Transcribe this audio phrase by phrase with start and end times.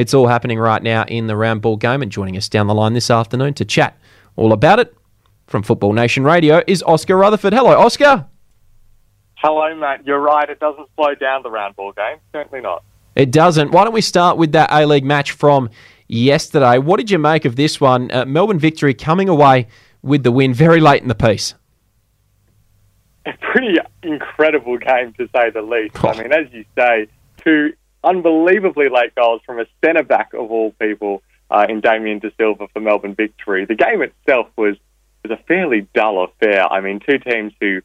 [0.00, 2.00] It's all happening right now in the round ball game.
[2.00, 3.98] And joining us down the line this afternoon to chat
[4.34, 4.96] all about it
[5.46, 7.52] from Football Nation Radio is Oscar Rutherford.
[7.52, 8.24] Hello, Oscar.
[9.34, 10.06] Hello, Matt.
[10.06, 10.48] You're right.
[10.48, 12.16] It doesn't slow down the round ball game.
[12.32, 12.82] Certainly not.
[13.14, 13.72] It doesn't.
[13.72, 15.68] Why don't we start with that A League match from
[16.08, 16.78] yesterday?
[16.78, 18.10] What did you make of this one?
[18.10, 19.68] Uh, Melbourne victory coming away
[20.00, 21.52] with the win very late in the piece.
[23.26, 26.02] A pretty incredible game, to say the least.
[26.02, 26.08] Oh.
[26.08, 27.06] I mean, as you say,
[27.44, 27.74] two
[28.04, 32.68] unbelievably late goals from a centre back of all people uh, in Damien Da Silva
[32.72, 33.64] for Melbourne victory.
[33.64, 34.76] The game itself was
[35.22, 36.70] was a fairly dull affair.
[36.72, 37.82] I mean, two teams who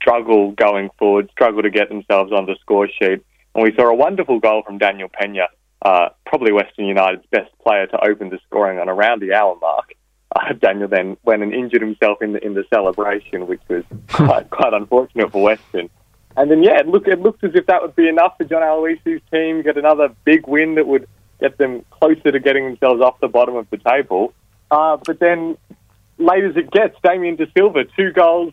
[0.00, 3.22] struggle going forward, struggle to get themselves on the score sheet.
[3.54, 5.48] And we saw a wonderful goal from Daniel Penha,
[5.82, 9.94] uh, probably Western United's best player to open the scoring on around the hour mark.
[10.34, 14.48] Uh, Daniel then went and injured himself in the in the celebration, which was quite
[14.50, 15.90] quite unfortunate for Western.
[16.36, 18.62] And then yeah, it looked it looked as if that would be enough for John
[18.62, 21.08] Aloisi's team get another big win that would
[21.40, 24.32] get them closer to getting themselves off the bottom of the table.
[24.70, 25.56] Uh, but then,
[26.18, 28.52] late as it gets, Damien Da Silva two goals.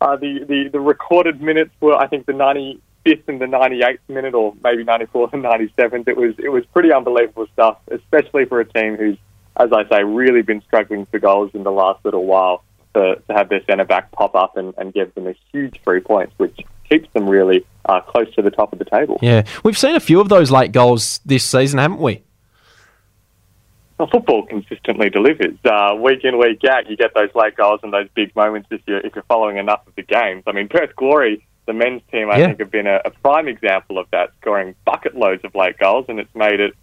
[0.00, 4.34] Uh, the, the the recorded minutes were I think the 95th and the 98th minute,
[4.34, 6.06] or maybe 94th and 97th.
[6.06, 9.16] It was it was pretty unbelievable stuff, especially for a team who's
[9.56, 12.62] as I say, really been struggling for goals in the last little while
[12.94, 16.00] to, to have their centre back pop up and, and give them a huge three
[16.00, 19.18] points, which keeps them really uh, close to the top of the table.
[19.22, 22.22] Yeah, we've seen a few of those late goals this season, haven't we?
[23.98, 25.56] Well, football consistently delivers.
[25.64, 28.82] Uh, week in, week out, you get those late goals and those big moments if
[28.86, 30.42] you're, if you're following enough of the games.
[30.46, 32.46] I mean, Perth Glory, the men's team, I yeah.
[32.46, 36.04] think, have been a, a prime example of that, scoring bucket loads of late goals,
[36.08, 36.74] and it's made it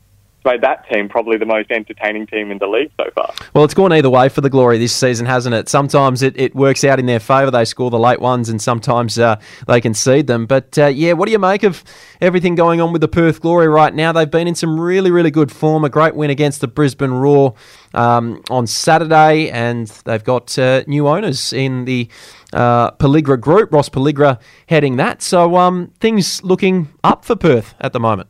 [0.46, 3.34] made that team probably the most entertaining team in the league so far.
[3.54, 5.70] Well, it's gone either way for the Glory this season, hasn't it?
[5.70, 7.52] Sometimes it, it works out in their favour.
[7.52, 10.46] They score the late ones, and sometimes uh, they concede them.
[10.46, 11.84] But uh, yeah, what do you make of
[12.22, 14.12] everything going on with the Perth Glory right now?
[14.12, 15.84] They've been in some really, really good form.
[15.84, 17.56] A great win against the Brisbane Roar
[17.94, 22.10] um, on Saturday, and they've got uh, new owners in the.
[22.54, 25.24] Uh, Pelligra Group, Ross Pelligra heading that.
[25.24, 28.30] So um, things looking up for Perth at the moment.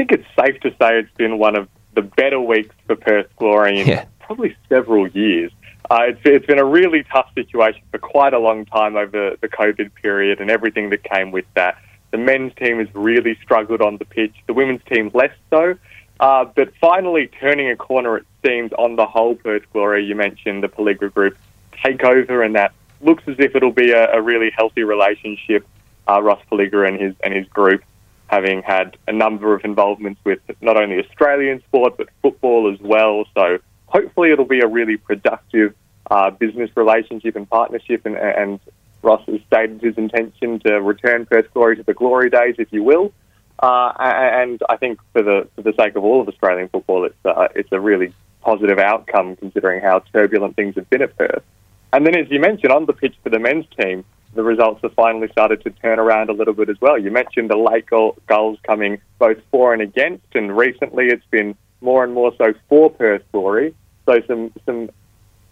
[0.00, 3.26] I think it's safe to say it's been one of the better weeks for Perth
[3.36, 4.06] Glory in yeah.
[4.18, 5.52] probably several years.
[5.90, 9.48] Uh, it's, it's been a really tough situation for quite a long time over the
[9.48, 11.76] COVID period and everything that came with that.
[12.12, 15.74] The men's team has really struggled on the pitch, the women's team less so.
[16.18, 20.62] Uh, but finally turning a corner, it seems, on the whole, Perth Glory, you mentioned
[20.62, 21.36] the Pelligra Group
[21.84, 22.72] take over, and that
[23.02, 25.66] looks as if it'll be a, a really healthy relationship.
[26.08, 27.82] Uh, Ross Pelligra and his and his group
[28.30, 33.24] having had a number of involvements with not only Australian sport but football as well.
[33.34, 35.74] So hopefully it'll be a really productive
[36.08, 38.06] uh, business relationship and partnership.
[38.06, 38.60] And, and,
[39.02, 42.82] Ross has stated his intention to return Perth Glory to the glory days, if you
[42.82, 43.14] will.
[43.58, 47.16] Uh, and I think for the for the sake of all of Australian football, it's
[47.24, 51.42] uh, it's a really positive outcome considering how turbulent things have been at Perth.
[51.94, 54.04] And then, as you mentioned, on the pitch for the men's team,
[54.34, 56.98] the results have finally started to turn around a little bit as well.
[56.98, 61.56] You mentioned the late goal, goals coming both for and against, and recently it's been
[61.80, 63.74] more and more so for Perth Glory.
[64.06, 64.90] So some some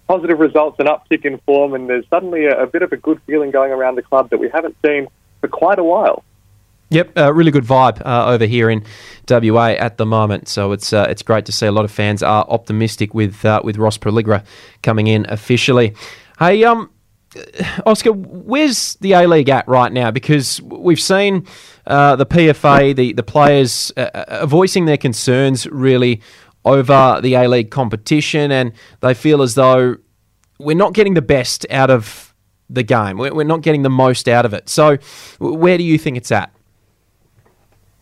[0.07, 3.21] positive results, an uptick in form, and there's suddenly a, a bit of a good
[3.27, 5.07] feeling going around the club that we haven't seen
[5.41, 6.25] for quite a while.
[6.91, 8.83] Yep, uh, really good vibe uh, over here in
[9.29, 10.49] WA at the moment.
[10.49, 13.61] So it's uh, it's great to see a lot of fans are optimistic with uh,
[13.63, 14.45] with Ross Pelligra
[14.83, 15.95] coming in officially.
[16.39, 16.91] Hey, um,
[17.87, 20.11] Oscar, where's the A League at right now?
[20.11, 21.47] Because we've seen
[21.87, 26.21] uh, the PFA, the the players uh, uh, voicing their concerns really
[26.65, 29.97] over the A League competition, and they feel as though
[30.59, 32.35] we're not getting the best out of
[32.69, 33.17] the game.
[33.17, 34.69] We're, we're not getting the most out of it.
[34.69, 34.99] So,
[35.39, 36.53] where do you think it's at?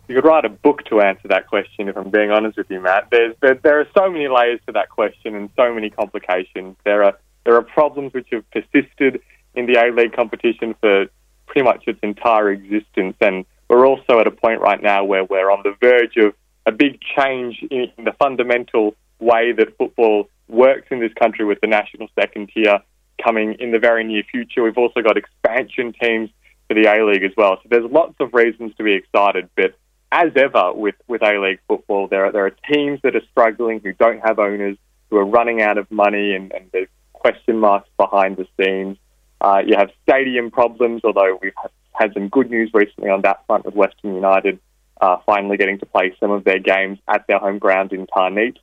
[0.09, 2.81] You could write a book to answer that question, if I'm being honest with you,
[2.81, 3.09] Matt.
[3.10, 6.76] There's, there, there are so many layers to that question and so many complications.
[6.84, 9.23] There are there are problems which have persisted
[9.55, 11.07] in the A League competition for
[11.47, 15.51] pretty much its entire existence, and we're also at a point right now where we're
[15.51, 16.34] on the verge of
[16.67, 21.69] a big change in the fundamental way that football works in this country with the
[21.69, 22.81] national second tier
[23.25, 24.63] coming in the very near future.
[24.63, 26.31] We've also got expansion teams
[26.66, 27.59] for the A League as well.
[27.63, 29.75] So there's lots of reasons to be excited, but
[30.10, 33.81] as ever with, with A League football, there are, there are teams that are struggling
[33.81, 34.77] who don't have owners,
[35.10, 36.89] who are running out of money, and, and there's
[37.27, 38.97] question marks behind the scenes.
[39.41, 41.53] Uh, you have stadium problems, although we've
[41.93, 44.61] had some good news recently on that front with Western United
[45.01, 48.57] uh, finally getting to play some of their games at their home ground in Tarneit.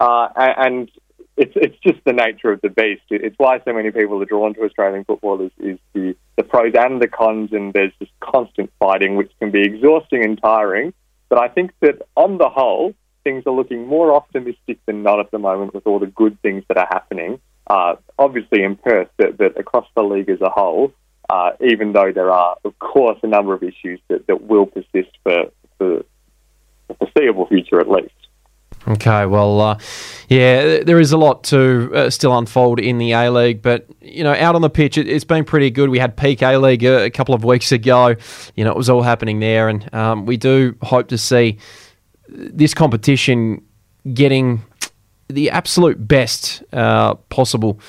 [0.00, 0.90] Uh, and
[1.36, 3.02] it's it's just the nature of the beast.
[3.10, 6.74] It's why so many people are drawn to Australian football is, is the, the pros
[6.76, 10.92] and the cons, and there's just constant fighting, which can be exhausting and tiring.
[11.28, 15.30] But I think that on the whole, things are looking more optimistic than not at
[15.30, 17.40] the moment with all the good things that are happening.
[17.68, 20.92] Uh, obviously in Perth, but, across the league as a whole,
[21.28, 25.10] uh, even though there are, of course, a number of issues that, that will persist
[25.22, 26.04] for, for
[26.88, 28.14] the foreseeable future at least.
[28.86, 29.78] Okay, well, uh,
[30.28, 34.24] yeah, there is a lot to uh, still unfold in the A League, but you
[34.24, 35.90] know, out on the pitch, it, has been pretty good.
[35.90, 38.14] We had peak A League a, a, couple of weeks ago.
[38.54, 41.58] You know, it was all happening there, and um, we do hope to see
[42.28, 43.62] this competition
[44.14, 44.62] getting
[45.28, 47.80] the absolute best uh, possible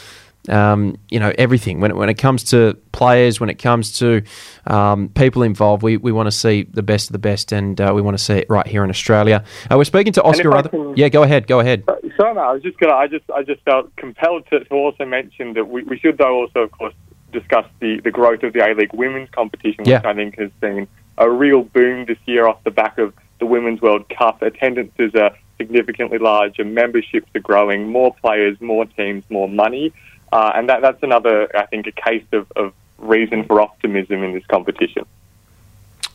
[0.47, 4.23] um, you know everything when it, when it comes to players, when it comes to
[4.67, 5.83] um, people involved.
[5.83, 8.23] We, we want to see the best of the best, and uh, we want to
[8.23, 9.43] see it right here in Australia.
[9.69, 10.55] Uh, we're speaking to Oscar.
[10.55, 11.47] Other- can, yeah, go ahead.
[11.47, 11.83] Go ahead.
[12.15, 12.93] Sorry, I was just gonna.
[12.93, 16.41] I just I just felt compelled to, to also mention that we, we should though
[16.41, 16.93] also of course
[17.31, 20.01] discuss the, the growth of the A League women's competition, which yeah.
[20.03, 20.87] I think has been
[21.17, 24.41] a real boom this year off the back of the Women's World Cup.
[24.41, 29.93] Attendances are significantly larger, memberships are growing, more players, more teams, more money.
[30.31, 34.33] Uh, and that, that's another, I think, a case of, of reason for optimism in
[34.33, 35.05] this competition.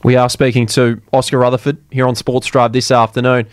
[0.03, 3.47] We are speaking to Oscar Rutherford here on Sports Drive this afternoon.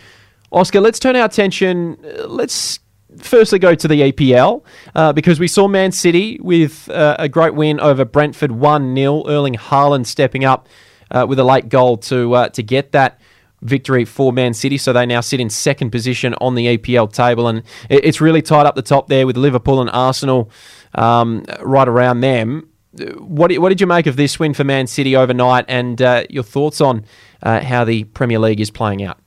[0.50, 1.96] Oscar, let's turn our attention.
[2.04, 2.78] Uh, let's
[3.18, 4.62] firstly go to the EPL
[4.94, 9.24] uh, because we saw Man City with uh, a great win over Brentford 1 0.
[9.26, 10.68] Erling Haaland stepping up
[11.10, 13.18] uh, with a late goal to, uh, to get that
[13.62, 14.76] victory for Man City.
[14.76, 18.66] So they now sit in second position on the EPL table, and it's really tight
[18.66, 20.50] up the top there with Liverpool and Arsenal
[20.94, 22.68] um, right around them.
[23.16, 26.42] What, what did you make of this win for Man City overnight, and uh, your
[26.42, 27.04] thoughts on
[27.42, 29.18] uh, how the Premier League is playing out?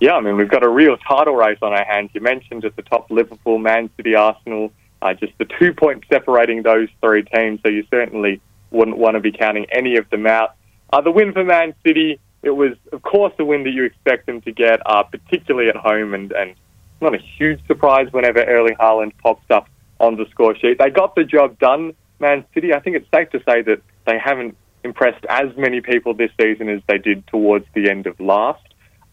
[0.00, 2.10] Yeah, I mean, we've got a real title race on our hands.
[2.12, 6.62] You mentioned at the top Liverpool, Man City, Arsenal, uh, just the two points separating
[6.62, 8.40] those three teams, so you certainly
[8.70, 10.54] wouldn't want to be counting any of them out.
[10.92, 14.26] Uh, the win for Man City, it was, of course, the win that you expect
[14.26, 16.54] them to get, uh, particularly at home, and, and
[17.00, 19.68] not a huge surprise whenever Erling Haaland pops up
[20.00, 20.78] on the score sheet.
[20.78, 22.74] They got the job done, Man City.
[22.74, 26.68] I think it's safe to say that they haven't impressed as many people this season
[26.68, 28.62] as they did towards the end of last.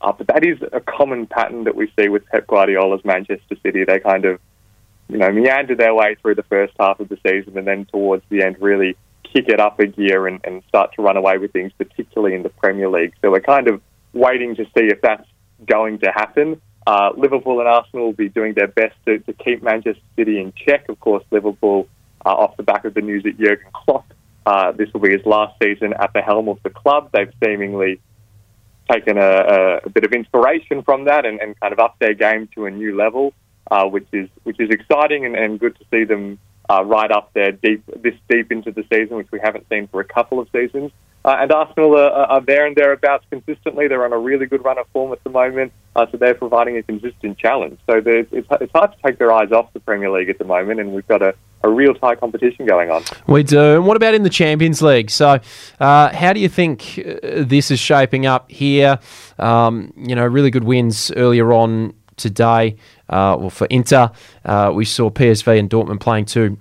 [0.01, 3.83] Uh, but that is a common pattern that we see with Pep Guardiola's Manchester City.
[3.83, 4.39] They kind of,
[5.09, 8.23] you know, meander their way through the first half of the season and then towards
[8.29, 8.95] the end really
[9.33, 12.43] kick it up a gear and, and start to run away with things, particularly in
[12.43, 13.13] the Premier League.
[13.21, 13.81] So we're kind of
[14.13, 15.27] waiting to see if that's
[15.65, 16.61] going to happen.
[16.87, 20.53] Uh, Liverpool and Arsenal will be doing their best to, to keep Manchester City in
[20.53, 20.89] check.
[20.89, 21.87] Of course, Liverpool,
[22.25, 24.11] uh, off the back of the news that Jurgen Klopp,
[24.45, 27.09] uh, this will be his last season at the helm of the club.
[27.13, 27.99] They've seemingly
[28.89, 32.49] taken a, a bit of inspiration from that and, and, kind of upped their game
[32.55, 33.33] to a new level,
[33.69, 37.31] uh, which is which is exciting and, and good to see them uh, right up
[37.33, 40.47] there, deep this deep into the season, which we haven't seen for a couple of
[40.51, 40.91] seasons.
[41.25, 43.89] Uh, and Arsenal are, are, there and thereabouts consistently.
[43.89, 46.77] They're on a really good run of form at the moment, uh, so they're providing
[46.77, 47.77] a consistent challenge.
[47.89, 50.79] So it's, it's hard to take their eyes off the Premier League at the moment,
[50.79, 53.03] and we've got a, a real tight competition going on.
[53.27, 53.75] We do.
[53.75, 55.09] And what about in the Champions League?
[55.09, 55.41] So,
[55.81, 58.97] uh, how do you think uh, this is shaping up here?
[59.37, 62.75] Um, you know, really good wins earlier on today.
[63.09, 64.11] Uh, well, for Inter,
[64.45, 66.57] uh, we saw PSV and Dortmund playing to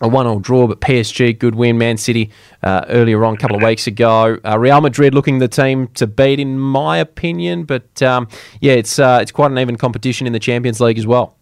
[0.00, 1.78] a one-all draw, but PSG good win.
[1.78, 2.30] Man City
[2.62, 4.38] uh, earlier on, a couple of weeks ago.
[4.44, 7.64] Uh, Real Madrid looking the team to beat, in my opinion.
[7.64, 8.28] But um,
[8.60, 11.36] yeah, it's uh, it's quite an even competition in the Champions League as well.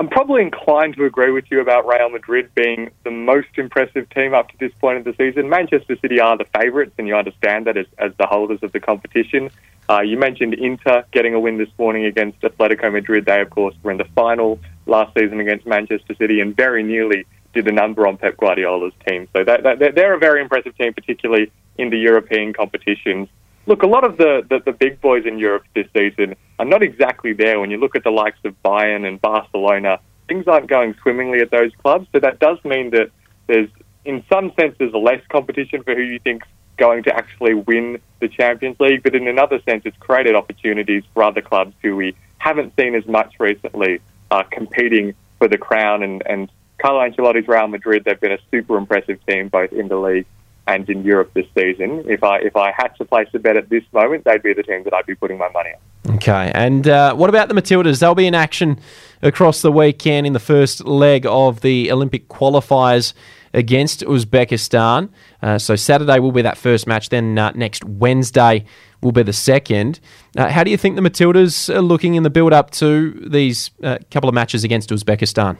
[0.00, 4.32] I'm probably inclined to agree with you about Real Madrid being the most impressive team
[4.32, 5.48] up to this point of the season.
[5.48, 8.78] Manchester City are the favourites, and you understand that as, as the holders of the
[8.78, 9.50] competition.
[9.90, 13.24] Uh, you mentioned Inter getting a win this morning against Atletico Madrid.
[13.24, 17.24] They, of course, were in the final last season against Manchester City and very nearly
[17.54, 19.28] did the number on Pep Guardiola's team.
[19.32, 23.28] So that, that, they're a very impressive team, particularly in the European competitions.
[23.66, 26.82] Look, a lot of the, the, the big boys in Europe this season are not
[26.82, 27.58] exactly there.
[27.58, 31.50] When you look at the likes of Bayern and Barcelona, things aren't going swimmingly at
[31.50, 32.06] those clubs.
[32.12, 33.10] So that does mean that
[33.46, 33.68] there's,
[34.04, 36.46] in some sense, there's less competition for who you think's
[36.78, 41.22] going to actually win the Champions League, but in another sense, it's created opportunities for
[41.22, 46.02] other clubs who we haven't seen as much recently uh, competing for the crown.
[46.02, 49.96] And, and Carlo Ancelotti's Real Madrid, they've been a super impressive team both in the
[49.96, 50.26] league
[50.66, 52.04] and in Europe this season.
[52.06, 54.62] If I if I had to place a bet at this moment, they'd be the
[54.62, 56.16] team that I'd be putting my money on.
[56.16, 58.00] Okay, and uh, what about the Matildas?
[58.00, 58.78] They'll be in action
[59.22, 63.14] across the weekend in the first leg of the Olympic qualifiers
[63.54, 65.08] against Uzbekistan.
[65.42, 67.08] Uh, so Saturday will be that first match.
[67.08, 68.64] Then uh, next Wednesday
[69.00, 70.00] will be the second.
[70.36, 73.70] Uh, how do you think the Matildas are looking in the build up to these
[73.82, 75.56] uh, couple of matches against Uzbekistan?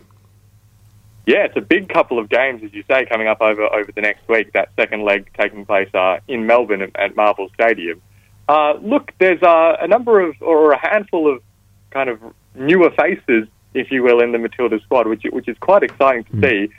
[1.27, 4.01] Yeah, it's a big couple of games, as you say, coming up over over the
[4.01, 4.53] next week.
[4.55, 8.01] That second leg taking place uh, in Melbourne at, at Marvel Stadium.
[8.49, 11.43] Uh, look, there's uh, a number of, or a handful of
[11.91, 12.19] kind of
[12.55, 16.33] newer faces, if you will, in the Matilda squad, which, which is quite exciting to
[16.33, 16.49] mm.
[16.49, 16.75] see.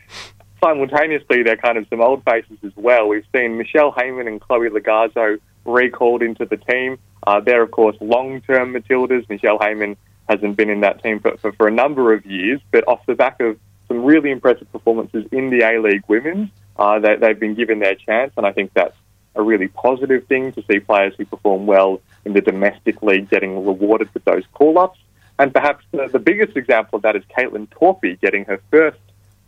[0.62, 3.08] Simultaneously, they're kind of some old faces as well.
[3.08, 6.98] We've seen Michelle Heyman and Chloe Logarzo recalled into the team.
[7.26, 9.28] Uh, they're, of course, long term Matildas.
[9.30, 9.96] Michelle Heyman
[10.28, 13.16] hasn't been in that team for, for, for, a number of years, but off the
[13.16, 17.56] back of some really impressive performances in the A League Women's, uh, they, they've been
[17.56, 18.96] given their chance, and I think that's
[19.36, 23.66] a really positive thing to see players who perform well in the domestic league getting
[23.66, 25.00] rewarded with those call ups.
[25.40, 29.00] And perhaps the, the, biggest example of that is Kaitlyn Torpey getting her first,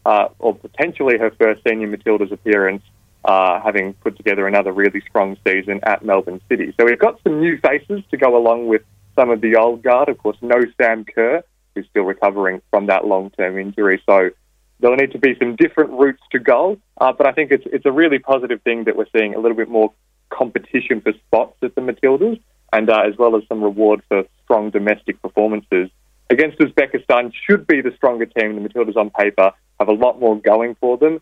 [0.06, 2.84] uh, or potentially her first senior Matildas appearance,
[3.26, 6.74] uh, having put together another really strong season at Melbourne City.
[6.80, 8.82] So we've got some new faces to go along with
[9.16, 10.10] some of the old guard.
[10.10, 11.44] Of course, no Sam Kerr,
[11.76, 14.02] who's still recovering from that long term injury.
[14.08, 14.32] So
[14.80, 16.80] there'll need to be some different routes to goal.
[17.00, 19.58] Uh, but I think it's it's a really positive thing that we're seeing a little
[19.58, 19.94] bit more
[20.30, 22.42] competition for spots at the Matildas,
[22.74, 25.90] and uh, as well as some reward for strong domestic performances.
[26.30, 28.56] Against Uzbekistan should be the stronger team.
[28.56, 29.52] The Matildas on paper
[29.82, 31.20] have a lot more going for them.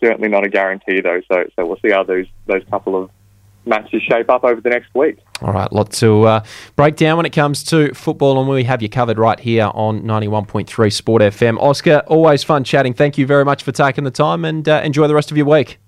[0.00, 1.20] Certainly not a guarantee though.
[1.30, 3.10] So so we'll see how those those couple of
[3.64, 5.18] matches shape up over the next week.
[5.40, 6.44] All right, lot to uh,
[6.76, 10.02] break down when it comes to football, and we have you covered right here on
[10.02, 11.58] 91.3 Sport FM.
[11.60, 12.92] Oscar, always fun chatting.
[12.92, 15.46] Thank you very much for taking the time, and uh, enjoy the rest of your
[15.46, 15.78] week.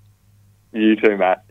[0.71, 1.45] You too, Matt.